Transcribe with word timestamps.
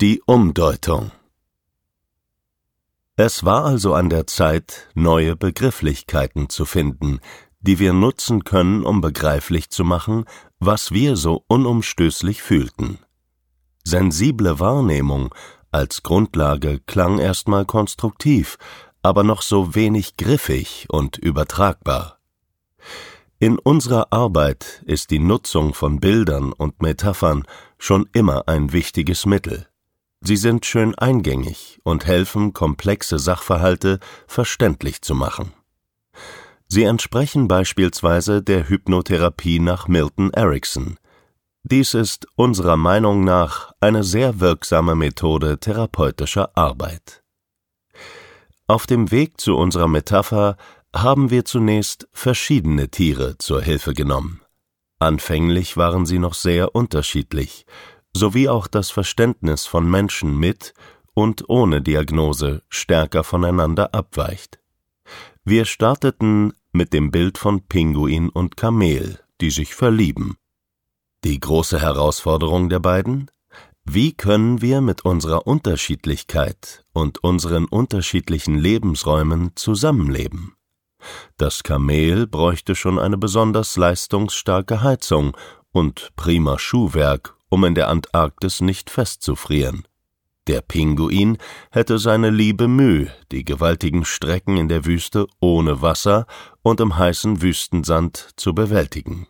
Die 0.00 0.22
Umdeutung 0.26 1.10
Es 3.16 3.44
war 3.44 3.64
also 3.64 3.94
an 3.94 4.08
der 4.08 4.28
Zeit, 4.28 4.88
neue 4.94 5.34
Begrifflichkeiten 5.34 6.48
zu 6.48 6.66
finden, 6.66 7.18
die 7.58 7.80
wir 7.80 7.92
nutzen 7.92 8.44
können, 8.44 8.84
um 8.84 9.00
begreiflich 9.00 9.70
zu 9.70 9.82
machen, 9.82 10.26
was 10.60 10.92
wir 10.92 11.16
so 11.16 11.42
unumstößlich 11.48 12.44
fühlten. 12.44 13.00
Sensible 13.82 14.60
Wahrnehmung 14.60 15.34
als 15.72 16.04
Grundlage 16.04 16.78
klang 16.86 17.18
erstmal 17.18 17.64
konstruktiv, 17.64 18.56
aber 19.02 19.24
noch 19.24 19.42
so 19.42 19.74
wenig 19.74 20.16
griffig 20.16 20.86
und 20.90 21.18
übertragbar. 21.18 22.20
In 23.40 23.58
unserer 23.58 24.12
Arbeit 24.12 24.80
ist 24.86 25.10
die 25.10 25.18
Nutzung 25.18 25.74
von 25.74 25.98
Bildern 25.98 26.52
und 26.52 26.82
Metaphern 26.82 27.42
schon 27.78 28.08
immer 28.12 28.46
ein 28.46 28.72
wichtiges 28.72 29.26
Mittel. 29.26 29.66
Sie 30.20 30.36
sind 30.36 30.66
schön 30.66 30.94
eingängig 30.96 31.80
und 31.84 32.06
helfen, 32.06 32.52
komplexe 32.52 33.18
Sachverhalte 33.18 34.00
verständlich 34.26 35.02
zu 35.02 35.14
machen. 35.14 35.52
Sie 36.66 36.82
entsprechen 36.82 37.48
beispielsweise 37.48 38.42
der 38.42 38.68
Hypnotherapie 38.68 39.58
nach 39.58 39.88
Milton 39.88 40.32
Erickson. 40.32 40.98
Dies 41.62 41.94
ist 41.94 42.26
unserer 42.34 42.76
Meinung 42.76 43.24
nach 43.24 43.72
eine 43.80 44.04
sehr 44.04 44.40
wirksame 44.40 44.94
Methode 44.94 45.58
therapeutischer 45.58 46.56
Arbeit. 46.56 47.22
Auf 48.66 48.86
dem 48.86 49.10
Weg 49.10 49.40
zu 49.40 49.56
unserer 49.56 49.88
Metapher 49.88 50.56
haben 50.94 51.30
wir 51.30 51.44
zunächst 51.44 52.08
verschiedene 52.12 52.90
Tiere 52.90 53.38
zur 53.38 53.62
Hilfe 53.62 53.94
genommen. 53.94 54.42
Anfänglich 54.98 55.76
waren 55.76 56.06
sie 56.06 56.18
noch 56.18 56.34
sehr 56.34 56.74
unterschiedlich, 56.74 57.64
sowie 58.18 58.48
auch 58.48 58.66
das 58.66 58.90
Verständnis 58.90 59.64
von 59.66 59.88
Menschen 59.88 60.36
mit 60.38 60.74
und 61.14 61.48
ohne 61.48 61.80
Diagnose 61.80 62.62
stärker 62.68 63.24
voneinander 63.24 63.94
abweicht. 63.94 64.58
Wir 65.44 65.64
starteten 65.64 66.52
mit 66.72 66.92
dem 66.92 67.10
Bild 67.10 67.38
von 67.38 67.66
Pinguin 67.66 68.28
und 68.28 68.56
Kamel, 68.56 69.20
die 69.40 69.50
sich 69.50 69.74
verlieben. 69.74 70.36
Die 71.24 71.40
große 71.40 71.80
Herausforderung 71.80 72.68
der 72.68 72.80
beiden? 72.80 73.30
Wie 73.84 74.12
können 74.12 74.60
wir 74.60 74.80
mit 74.82 75.04
unserer 75.04 75.46
Unterschiedlichkeit 75.46 76.84
und 76.92 77.24
unseren 77.24 77.64
unterschiedlichen 77.64 78.58
Lebensräumen 78.58 79.52
zusammenleben? 79.54 80.54
Das 81.36 81.62
Kamel 81.62 82.26
bräuchte 82.26 82.74
schon 82.74 82.98
eine 82.98 83.16
besonders 83.16 83.76
leistungsstarke 83.76 84.82
Heizung 84.82 85.36
und 85.72 86.10
prima 86.16 86.58
Schuhwerk 86.58 87.37
um 87.48 87.64
in 87.64 87.74
der 87.74 87.88
Antarktis 87.88 88.60
nicht 88.60 88.90
festzufrieren. 88.90 89.86
Der 90.46 90.62
Pinguin 90.62 91.36
hätte 91.70 91.98
seine 91.98 92.30
liebe 92.30 92.68
Mühe, 92.68 93.12
die 93.30 93.44
gewaltigen 93.44 94.06
Strecken 94.06 94.56
in 94.56 94.68
der 94.68 94.86
Wüste 94.86 95.26
ohne 95.40 95.82
Wasser 95.82 96.26
und 96.62 96.80
im 96.80 96.96
heißen 96.96 97.42
Wüstensand 97.42 98.30
zu 98.36 98.54
bewältigen. 98.54 99.26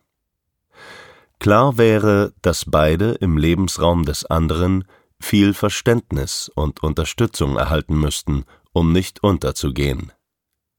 Klar 1.41 1.77
wäre, 1.77 2.33
dass 2.43 2.65
beide 2.67 3.13
im 3.13 3.37
Lebensraum 3.37 4.05
des 4.05 4.27
anderen 4.27 4.85
viel 5.21 5.55
Verständnis 5.55 6.51
und 6.55 6.83
Unterstützung 6.83 7.57
erhalten 7.57 7.99
müssten, 7.99 8.45
um 8.73 8.93
nicht 8.93 9.23
unterzugehen. 9.23 10.13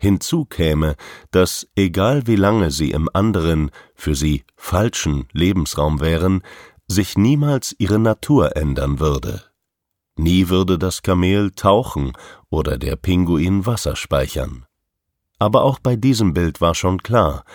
Hinzu 0.02 0.46
käme, 0.46 0.96
dass, 1.32 1.68
egal 1.76 2.26
wie 2.26 2.38
lange 2.38 2.72
sie 2.72 2.92
im 2.92 3.10
anderen, 3.14 3.72
für 3.96 4.16
sie 4.16 4.46
falschen 4.56 5.28
Lebensraum 5.34 6.00
wären, 6.00 6.42
sich 6.90 7.18
niemals 7.18 7.76
ihre 7.78 8.00
Natur 8.00 8.58
ändern 8.58 9.00
würde. 9.00 9.44
Nie 10.18 10.50
würde 10.50 10.78
das 10.78 11.02
Kamel 11.02 11.52
tauchen 11.52 12.14
oder 12.50 12.78
der 12.78 12.98
Pinguin 12.98 13.66
Wasser 13.66 13.96
speichern. 13.96 14.66
Aber 15.38 15.64
auch 15.64 15.80
bei 15.80 15.96
diesem 15.96 16.34
Bild 16.34 16.60
war 16.60 16.76
schon 16.76 17.02
klar, 17.02 17.46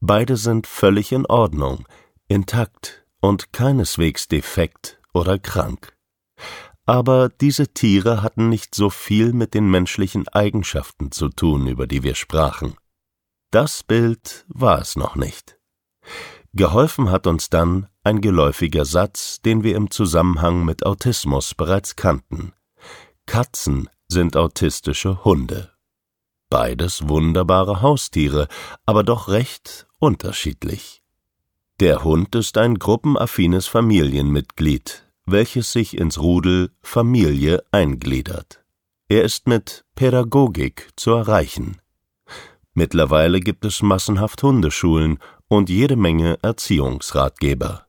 beide 0.00 0.36
sind 0.36 0.68
völlig 0.68 1.10
in 1.10 1.26
Ordnung, 1.26 1.86
intakt 2.28 3.04
und 3.20 3.52
keineswegs 3.52 4.28
defekt 4.28 5.00
oder 5.12 5.38
krank. 5.38 5.96
Aber 6.84 7.28
diese 7.28 7.68
Tiere 7.68 8.22
hatten 8.22 8.48
nicht 8.48 8.74
so 8.74 8.90
viel 8.90 9.32
mit 9.32 9.54
den 9.54 9.70
menschlichen 9.70 10.28
Eigenschaften 10.28 11.10
zu 11.10 11.28
tun, 11.28 11.66
über 11.66 11.86
die 11.86 12.02
wir 12.02 12.14
sprachen. 12.14 12.74
Das 13.50 13.82
Bild 13.82 14.44
war 14.48 14.80
es 14.80 14.96
noch 14.96 15.16
nicht. 15.16 15.58
Geholfen 16.52 17.10
hat 17.10 17.26
uns 17.26 17.50
dann 17.50 17.88
ein 18.04 18.20
geläufiger 18.20 18.84
Satz, 18.84 19.40
den 19.40 19.62
wir 19.62 19.76
im 19.76 19.90
Zusammenhang 19.90 20.64
mit 20.64 20.84
Autismus 20.84 21.54
bereits 21.54 21.96
kannten. 21.96 22.52
Katzen 23.26 23.88
sind 24.08 24.36
autistische 24.36 25.24
Hunde. 25.24 25.70
Beides 26.50 27.08
wunderbare 27.08 27.80
Haustiere, 27.80 28.48
aber 28.84 29.04
doch 29.04 29.28
recht 29.28 29.86
unterschiedlich. 29.98 31.02
Der 31.80 32.04
Hund 32.04 32.34
ist 32.34 32.58
ein 32.58 32.78
gruppenaffines 32.78 33.66
Familienmitglied, 33.66 35.08
welches 35.24 35.72
sich 35.72 35.96
ins 35.96 36.20
Rudel 36.20 36.70
Familie 36.82 37.62
eingliedert. 37.70 38.62
Er 39.08 39.22
ist 39.22 39.46
mit 39.46 39.84
Pädagogik 39.94 40.90
zu 40.96 41.12
erreichen. 41.12 41.80
Mittlerweile 42.74 43.40
gibt 43.40 43.64
es 43.64 43.82
massenhaft 43.82 44.42
Hundeschulen 44.42 45.18
und 45.48 45.68
jede 45.68 45.96
Menge 45.96 46.38
Erziehungsratgeber. 46.42 47.86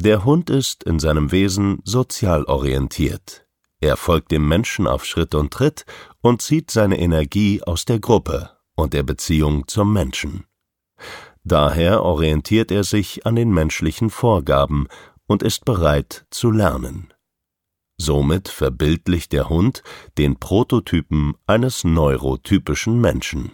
Der 0.00 0.24
Hund 0.24 0.50
ist 0.50 0.84
in 0.84 0.98
seinem 0.98 1.32
Wesen 1.32 1.80
sozial 1.84 2.44
orientiert. 2.44 3.46
Er 3.80 3.96
folgt 3.96 4.30
dem 4.32 4.48
Menschen 4.48 4.86
auf 4.86 5.04
Schritt 5.04 5.34
und 5.34 5.52
Tritt 5.52 5.84
und 6.20 6.42
zieht 6.42 6.70
seine 6.70 6.98
Energie 6.98 7.62
aus 7.62 7.84
der 7.84 8.00
Gruppe 8.00 8.50
und 8.74 8.92
der 8.92 9.02
Beziehung 9.02 9.68
zum 9.68 9.92
Menschen. 9.92 10.44
Daher 11.44 12.02
orientiert 12.02 12.70
er 12.70 12.84
sich 12.84 13.26
an 13.26 13.36
den 13.36 13.52
menschlichen 13.52 14.10
Vorgaben 14.10 14.88
und 15.26 15.42
ist 15.42 15.64
bereit 15.64 16.26
zu 16.30 16.50
lernen. 16.50 17.12
Somit 17.96 18.48
verbildlicht 18.48 19.32
der 19.32 19.48
Hund 19.48 19.82
den 20.18 20.40
Prototypen 20.40 21.34
eines 21.46 21.84
neurotypischen 21.84 23.00
Menschen. 23.00 23.52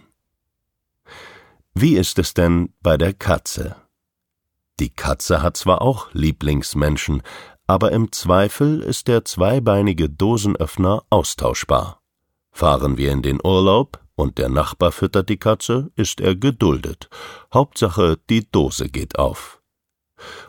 Wie 1.73 1.95
ist 1.95 2.17
es 2.19 2.33
denn 2.33 2.73
bei 2.81 2.97
der 2.97 3.13
Katze? 3.13 3.75
Die 4.81 4.89
Katze 4.89 5.43
hat 5.43 5.57
zwar 5.57 5.83
auch 5.83 6.07
Lieblingsmenschen, 6.11 7.21
aber 7.67 7.91
im 7.91 8.11
Zweifel 8.11 8.81
ist 8.81 9.07
der 9.07 9.23
zweibeinige 9.23 10.09
Dosenöffner 10.09 11.03
austauschbar. 11.11 12.01
Fahren 12.49 12.97
wir 12.97 13.11
in 13.11 13.21
den 13.21 13.37
Urlaub 13.43 13.99
und 14.15 14.39
der 14.39 14.49
Nachbar 14.49 14.91
füttert 14.91 15.29
die 15.29 15.37
Katze, 15.37 15.91
ist 15.95 16.19
er 16.19 16.35
geduldet. 16.35 17.09
Hauptsache, 17.53 18.17
die 18.27 18.49
Dose 18.51 18.89
geht 18.89 19.19
auf. 19.19 19.61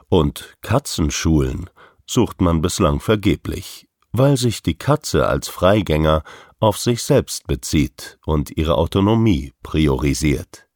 Und 0.09 0.56
Katzenschulen 0.62 1.69
sucht 2.06 2.41
man 2.41 2.62
bislang 2.62 3.00
vergeblich, 3.00 3.87
weil 4.12 4.38
sich 4.38 4.62
die 4.62 4.78
Katze 4.78 5.26
als 5.26 5.49
Freigänger 5.49 6.22
auf 6.59 6.78
sich 6.78 7.03
selbst 7.03 7.47
bezieht 7.47 8.19
und 8.25 8.56
ihre 8.56 8.78
Autonomie 8.78 9.53
priorisiert. 9.62 10.70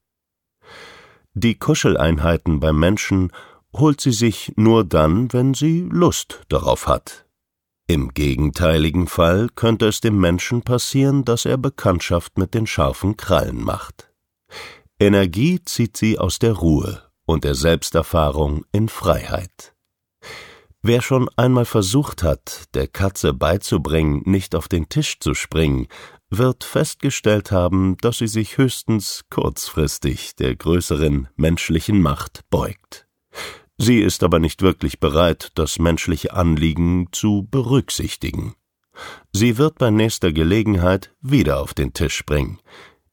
Die 1.38 1.54
Kuscheleinheiten 1.54 2.60
beim 2.60 2.78
Menschen 2.78 3.30
holt 3.74 4.00
sie 4.00 4.12
sich 4.12 4.54
nur 4.56 4.84
dann, 4.84 5.30
wenn 5.34 5.52
sie 5.52 5.86
Lust 5.92 6.40
darauf 6.48 6.86
hat. 6.86 7.26
Im 7.86 8.14
gegenteiligen 8.14 9.06
Fall 9.06 9.50
könnte 9.54 9.86
es 9.86 10.00
dem 10.00 10.18
Menschen 10.18 10.62
passieren, 10.62 11.26
dass 11.26 11.44
er 11.44 11.58
Bekanntschaft 11.58 12.38
mit 12.38 12.54
den 12.54 12.66
scharfen 12.66 13.18
Krallen 13.18 13.62
macht. 13.62 14.10
Energie 14.98 15.62
zieht 15.62 15.98
sie 15.98 16.18
aus 16.18 16.38
der 16.38 16.54
Ruhe 16.54 17.02
und 17.26 17.44
der 17.44 17.54
Selbsterfahrung 17.54 18.64
in 18.72 18.88
Freiheit. 18.88 19.75
Wer 20.82 21.02
schon 21.02 21.28
einmal 21.36 21.64
versucht 21.64 22.22
hat, 22.22 22.66
der 22.74 22.86
Katze 22.86 23.32
beizubringen, 23.32 24.22
nicht 24.24 24.54
auf 24.54 24.68
den 24.68 24.88
Tisch 24.88 25.18
zu 25.18 25.34
springen, 25.34 25.88
wird 26.30 26.64
festgestellt 26.64 27.50
haben, 27.50 27.96
dass 27.98 28.18
sie 28.18 28.26
sich 28.26 28.58
höchstens 28.58 29.24
kurzfristig 29.30 30.36
der 30.36 30.54
größeren 30.54 31.28
menschlichen 31.36 32.02
Macht 32.02 32.44
beugt. 32.50 33.06
Sie 33.78 34.00
ist 34.00 34.22
aber 34.22 34.38
nicht 34.38 34.62
wirklich 34.62 35.00
bereit, 35.00 35.50
das 35.54 35.78
menschliche 35.78 36.32
Anliegen 36.32 37.08
zu 37.12 37.46
berücksichtigen. 37.50 38.54
Sie 39.32 39.58
wird 39.58 39.78
bei 39.78 39.90
nächster 39.90 40.32
Gelegenheit 40.32 41.14
wieder 41.20 41.60
auf 41.60 41.74
den 41.74 41.92
Tisch 41.92 42.16
springen. 42.16 42.58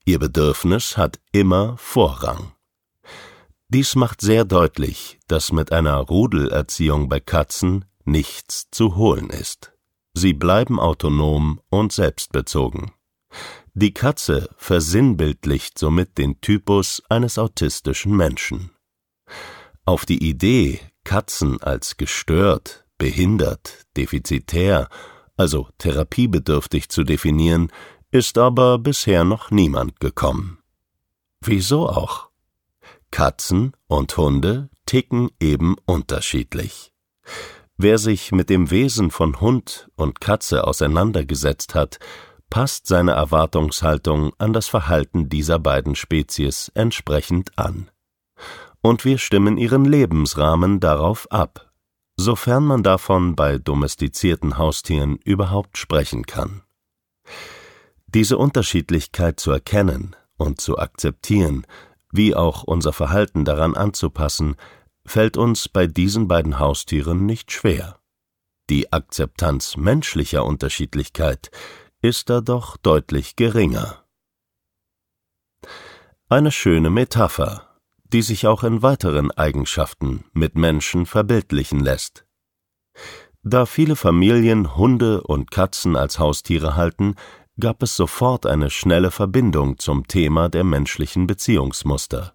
Ihr 0.06 0.20
Bedürfnis 0.20 0.98
hat 0.98 1.20
immer 1.34 1.76
Vorrang. 1.78 2.53
Dies 3.74 3.96
macht 3.96 4.22
sehr 4.22 4.46
deutlich, 4.46 5.18
dass 5.28 5.52
mit 5.52 5.72
einer 5.72 5.96
Rudelerziehung 5.98 7.10
bei 7.10 7.20
Katzen 7.20 7.86
nichts 8.06 8.68
zu 8.70 8.96
holen 8.96 9.32
ist. 9.32 9.74
Sie 10.14 10.34
bleiben 10.34 10.80
autonom 10.80 11.60
und 11.70 11.92
selbstbezogen. 11.92 12.92
Die 13.74 13.92
Katze 13.92 14.48
versinnbildlicht 14.58 15.80
somit 15.80 16.20
den 16.20 16.40
Typus 16.40 17.02
eines 17.10 17.40
autistischen 17.40 18.16
Menschen. 18.16 18.70
Auf 19.86 20.06
die 20.06 20.24
Idee, 20.24 20.80
Katzen 21.04 21.60
als 21.64 21.98
gestört 21.98 22.86
behindert, 23.00 23.88
defizitär, 23.98 24.88
also 25.36 25.68
therapiebedürftig 25.80 26.90
zu 26.90 27.04
definieren, 27.04 27.72
ist 28.12 28.38
aber 28.38 28.78
bisher 28.78 29.24
noch 29.24 29.50
niemand 29.50 30.00
gekommen. 30.00 30.60
Wieso 31.42 31.90
auch? 31.90 32.33
Katzen 33.14 33.74
und 33.86 34.18
Hunde 34.18 34.72
ticken 34.88 35.30
eben 35.40 35.76
unterschiedlich. 35.86 36.92
Wer 37.78 38.00
sich 38.00 38.32
mit 38.32 38.50
dem 38.50 38.72
Wesen 38.72 39.12
von 39.12 39.40
Hund 39.40 39.88
und 39.96 40.20
Katze 40.20 40.66
auseinandergesetzt 40.66 41.76
hat, 41.76 42.00
passt 42.50 42.88
seine 42.88 43.12
Erwartungshaltung 43.12 44.34
an 44.40 44.52
das 44.52 44.68
Verhalten 44.68 45.30
dieser 45.30 45.60
beiden 45.60 45.94
Spezies 45.94 46.72
entsprechend 46.74 47.56
an. 47.56 47.92
Und 48.82 49.06
wir 49.06 49.20
stimmen 49.20 49.58
ihren 49.58 49.86
Lebensrahmen 49.86 50.80
darauf 50.80 51.32
ab, 51.32 51.72
sofern 52.18 52.66
man 52.66 52.82
davon 52.82 53.36
bei 53.36 53.60
domestizierten 53.60 54.58
Haustieren 54.58 55.20
überhaupt 55.24 55.78
sprechen 55.78 56.26
kann. 56.26 56.64
Diese 58.08 58.40
Unterschiedlichkeit 58.40 59.40
zu 59.40 59.52
erkennen 59.52 60.16
und 60.38 60.60
zu 60.60 60.80
akzeptieren, 60.80 61.68
wie 62.14 62.36
auch 62.36 62.64
unser 62.64 62.94
Verhalten 62.94 63.44
daran 63.44 63.76
anzupassen, 63.76 64.56
fällt 65.06 65.36
uns 65.36 65.68
bei 65.68 65.88
diesen 65.88 66.28
beiden 66.28 66.60
Haustieren 66.60 67.26
nicht 67.26 67.52
schwer. 67.52 68.00
Die 68.70 68.94
Akzeptanz 68.94 69.76
menschlicher 69.76 70.46
Unterschiedlichkeit 70.46 71.52
ist 72.02 72.30
da 72.30 72.40
doch 72.40 72.78
deutlich 72.78 73.36
geringer. 73.36 74.06
Eine 76.30 76.52
schöne 76.52 76.90
Metapher, 76.90 77.68
die 78.06 78.22
sich 78.22 78.48
auch 78.48 78.64
in 78.64 78.82
weiteren 78.82 79.32
Eigenschaften 79.32 80.26
mit 80.34 80.56
Menschen 80.56 81.06
verbildlichen 81.06 81.80
lässt. 81.80 82.26
Da 83.42 83.66
viele 83.66 83.96
Familien 83.96 84.78
Hunde 84.78 85.22
und 85.22 85.52
Katzen 85.52 85.96
als 85.98 86.20
Haustiere 86.20 86.76
halten, 86.76 87.16
gab 87.60 87.84
es 87.84 87.96
sofort 87.96 88.46
eine 88.46 88.70
schnelle 88.70 89.12
Verbindung 89.12 89.78
zum 89.78 90.08
Thema 90.08 90.50
der 90.50 90.64
menschlichen 90.64 91.28
Beziehungsmuster. 91.28 92.34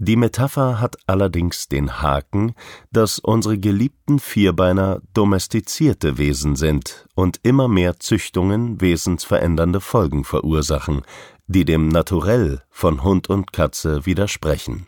Die 0.00 0.14
Metapher 0.14 0.80
hat 0.80 0.96
allerdings 1.08 1.66
den 1.66 2.00
Haken, 2.00 2.54
dass 2.92 3.18
unsere 3.18 3.58
geliebten 3.58 4.20
Vierbeiner 4.20 5.02
domestizierte 5.12 6.18
Wesen 6.18 6.54
sind 6.54 7.08
und 7.16 7.40
immer 7.42 7.66
mehr 7.66 7.98
Züchtungen 7.98 8.80
wesensverändernde 8.80 9.80
Folgen 9.80 10.22
verursachen, 10.22 11.02
die 11.48 11.64
dem 11.64 11.88
Naturell 11.88 12.62
von 12.70 13.02
Hund 13.02 13.28
und 13.28 13.52
Katze 13.52 14.06
widersprechen. 14.06 14.86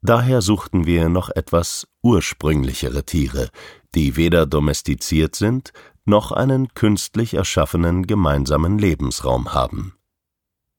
Daher 0.00 0.42
suchten 0.42 0.84
wir 0.84 1.08
noch 1.08 1.30
etwas 1.30 1.86
ursprünglichere 2.02 3.04
Tiere, 3.04 3.50
die 3.94 4.16
weder 4.16 4.46
domestiziert 4.46 5.36
sind, 5.36 5.72
noch 6.04 6.32
einen 6.32 6.74
künstlich 6.74 7.34
erschaffenen 7.34 8.06
gemeinsamen 8.06 8.78
Lebensraum 8.78 9.54
haben. 9.54 9.94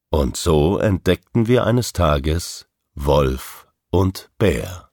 Und 0.09 0.37
so 0.37 0.77
entdeckten 0.77 1.47
wir 1.47 1.65
eines 1.65 1.93
Tages 1.93 2.67
Wolf 2.93 3.67
und 3.89 4.29
Bär. 4.37 4.92